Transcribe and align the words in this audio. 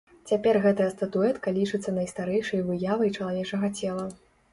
Цяпер 0.29 0.57
гэтая 0.61 0.85
статуэтка 0.93 1.53
лічыцца 1.57 1.93
найстарэйшай 1.97 2.63
выявай 2.71 3.13
чалавечага 3.19 3.71
цела. 3.83 4.09